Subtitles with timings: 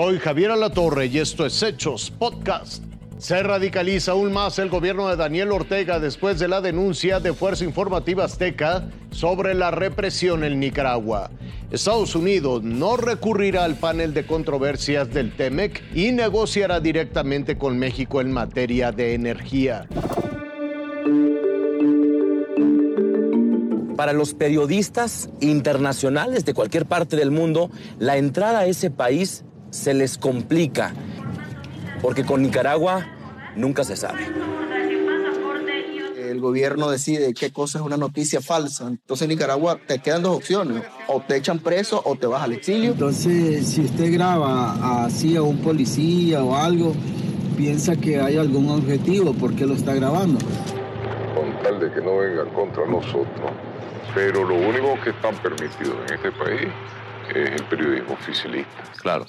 [0.00, 2.84] Soy Javier Alatorre y esto es Hechos Podcast.
[3.18, 7.64] Se radicaliza aún más el gobierno de Daniel Ortega después de la denuncia de Fuerza
[7.64, 11.32] Informativa Azteca sobre la represión en Nicaragua.
[11.72, 18.20] Estados Unidos no recurrirá al panel de controversias del TEMEC y negociará directamente con México
[18.20, 19.88] en materia de energía.
[23.96, 29.94] Para los periodistas internacionales de cualquier parte del mundo, la entrada a ese país se
[29.94, 30.92] les complica
[32.00, 33.06] porque con Nicaragua
[33.56, 34.26] nunca se sabe.
[36.16, 38.86] El gobierno decide qué cosa es una noticia falsa.
[38.86, 40.84] Entonces en Nicaragua te quedan dos opciones.
[41.08, 42.92] O te echan preso o te vas al exilio.
[42.92, 46.94] Entonces, si usted graba así a un policía o algo,
[47.56, 50.38] piensa que hay algún objetivo, ¿por qué lo está grabando?
[51.34, 53.50] Con tal de que no vengan contra nosotros.
[54.14, 56.68] Pero lo único que está permitido en este país
[57.34, 58.82] es el periodismo oficialista.
[59.00, 59.26] Claro.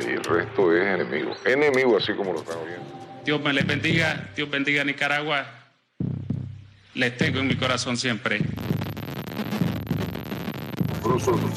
[0.00, 1.34] Y el resto es enemigo.
[1.44, 2.84] Enemigo así como lo están viendo.
[3.24, 5.46] Dios me les bendiga, Dios bendiga a Nicaragua.
[6.94, 8.40] Les tengo en mi corazón siempre.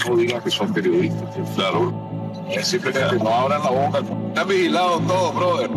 [0.07, 2.07] No digan que son periodistas, claro.
[2.49, 3.99] Es simplemente no abran la boca.
[3.99, 5.69] Están vigilados todos, brother.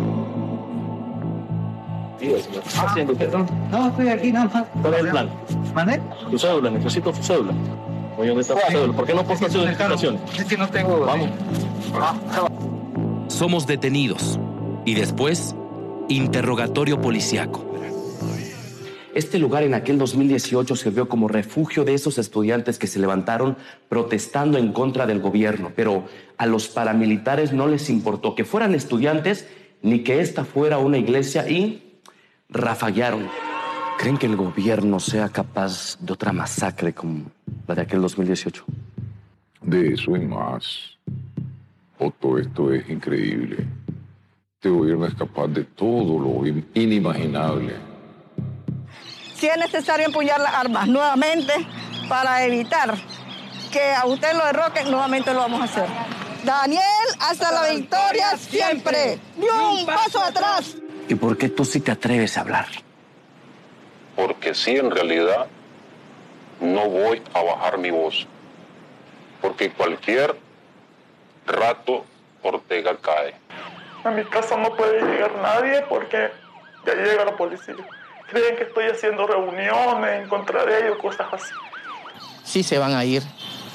[2.77, 3.47] haciendo perdón?
[3.71, 4.65] No, estoy aquí nada más.
[4.81, 5.29] ¿Cuál es el plan?
[5.73, 6.01] ¿Mané?
[6.29, 7.53] Tu cédula, necesito tu cédula.
[8.17, 8.93] Oye, ¿dónde está tu cédula?
[8.93, 10.19] ¿Por qué no postas su identificación?
[10.37, 10.99] Es que no tengo.
[11.01, 11.29] Vamos.
[13.27, 14.39] Somos detenidos
[14.85, 15.55] y después
[16.09, 17.65] interrogatorio policiaco.
[19.13, 23.57] Este lugar en aquel 2018 sirvió como refugio de esos estudiantes que se levantaron
[23.89, 26.05] protestando en contra del gobierno, pero
[26.37, 29.47] a los paramilitares no les importó que fueran estudiantes
[29.81, 31.99] ni que esta fuera una iglesia y
[32.49, 33.27] rafaguearon.
[33.97, 37.25] ¿Creen que el gobierno sea capaz de otra masacre como
[37.67, 38.63] la de aquel 2018?
[39.61, 40.97] De eso y más.
[42.03, 43.63] Otto, esto es increíble.
[44.55, 47.75] Este gobierno es capaz de todo lo inimaginable.
[49.35, 51.53] Si es necesario empuñar las armas nuevamente
[52.09, 52.95] para evitar
[53.71, 55.85] que a usted lo derroquen, nuevamente lo vamos a hacer.
[56.43, 56.81] Daniel,
[57.19, 59.19] hasta la victoria siempre.
[59.37, 60.75] Ni un paso atrás.
[61.07, 62.65] ¿Y por qué tú sí te atreves a hablar?
[64.15, 65.45] Porque sí, en realidad,
[66.61, 68.25] no voy a bajar mi voz.
[69.39, 70.35] Porque cualquier
[71.51, 72.05] rato
[72.43, 73.35] Ortega cae.
[74.03, 76.31] A mi casa no puede llegar nadie porque
[76.85, 77.75] ya llega la policía.
[78.29, 81.53] Creen que estoy haciendo reuniones en contra de ellos, cosas así.
[82.43, 83.23] Sí se van a ir,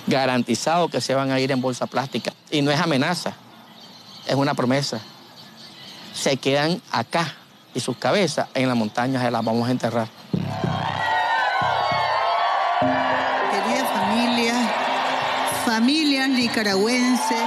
[0.06, 2.32] garantizado que se van a ir en bolsa plástica.
[2.50, 3.34] Y no es amenaza,
[4.26, 5.00] es una promesa.
[6.12, 7.34] Se quedan acá
[7.74, 10.08] y sus cabezas en las montañas se las vamos a enterrar.
[13.50, 14.54] Querida familia,
[15.66, 17.42] familias nicaragüenses,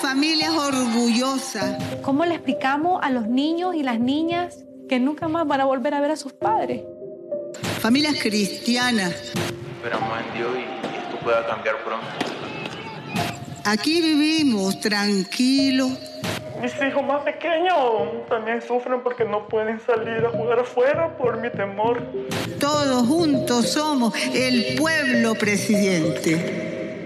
[0.00, 1.76] familias orgullosas.
[2.02, 5.92] ¿Cómo le explicamos a los niños y las niñas que nunca más van a volver
[5.92, 6.82] a ver a sus padres?
[7.80, 9.32] Familias cristianas.
[9.76, 12.06] Esperamos en Dios y esto pueda cambiar pronto.
[13.64, 15.90] Aquí vivimos tranquilos.
[16.66, 17.76] Mis hijos más pequeños
[18.28, 22.02] también sufren porque no pueden salir a jugar afuera por mi temor.
[22.58, 27.04] Todos juntos somos el pueblo presidente.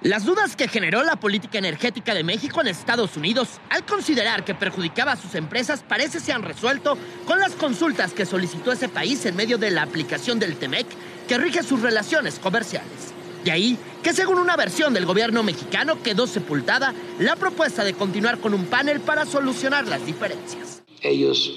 [0.00, 4.54] Las dudas que generó la política energética de México en Estados Unidos al considerar que
[4.54, 6.96] perjudicaba a sus empresas parece se han resuelto
[7.26, 10.86] con las consultas que solicitó ese país en medio de la aplicación del TEMEC
[11.28, 13.19] que rige sus relaciones comerciales.
[13.44, 18.38] De ahí que según una versión del gobierno mexicano quedó sepultada la propuesta de continuar
[18.38, 20.82] con un panel para solucionar las diferencias.
[21.00, 21.52] Ellos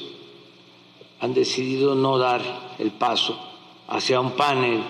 [1.19, 2.41] han decidido no dar
[2.79, 3.37] el paso
[3.87, 4.83] hacia un panel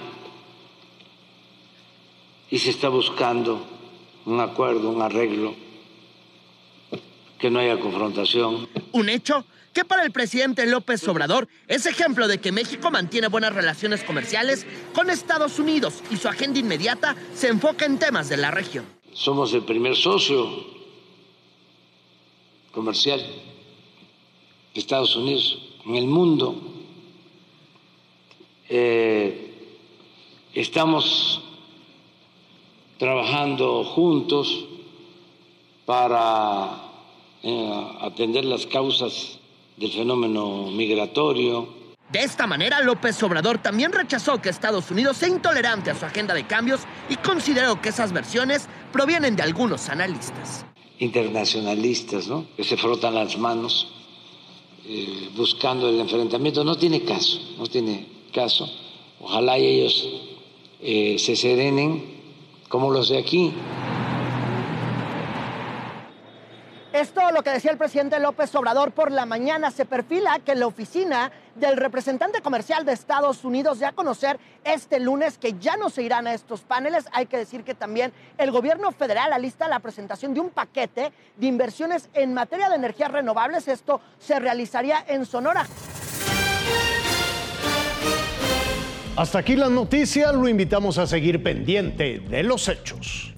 [2.50, 3.66] y se está buscando
[4.26, 5.56] un acuerdo, un arreglo,
[7.44, 8.70] que no haya confrontación.
[8.94, 9.44] Un hecho
[9.74, 14.66] que para el presidente López Obrador es ejemplo de que México mantiene buenas relaciones comerciales
[14.94, 18.86] con Estados Unidos y su agenda inmediata se enfoca en temas de la región.
[19.12, 20.48] Somos el primer socio
[22.72, 23.20] comercial
[24.74, 26.56] de Estados Unidos en el mundo.
[28.70, 29.54] Eh,
[30.54, 31.42] estamos
[32.98, 34.64] trabajando juntos
[35.86, 36.93] para
[38.02, 39.40] atender las causas
[39.78, 41.68] del fenómeno migratorio.
[42.12, 46.34] De esta manera, López Obrador también rechazó que Estados Unidos sea intolerante a su agenda
[46.34, 50.66] de cambios y consideró que esas versiones provienen de algunos analistas.
[51.00, 52.46] Internacionalistas, ¿no?
[52.56, 53.88] Que se frotan las manos
[54.86, 56.64] eh, buscando el enfrentamiento.
[56.64, 58.70] No tiene caso, no tiene caso.
[59.20, 60.08] Ojalá ellos
[60.82, 62.22] eh, se serenen
[62.70, 63.54] como los de aquí.
[67.04, 69.72] Es todo lo que decía el presidente López Obrador por la mañana.
[69.72, 75.02] Se perfila que la oficina del representante comercial de Estados Unidos ya a conocer este
[75.02, 77.04] lunes que ya no se irán a estos paneles.
[77.12, 81.46] Hay que decir que también el gobierno federal alista la presentación de un paquete de
[81.46, 83.68] inversiones en materia de energías renovables.
[83.68, 85.68] Esto se realizaría en Sonora.
[89.18, 93.33] Hasta aquí las noticias, lo invitamos a seguir pendiente de los hechos.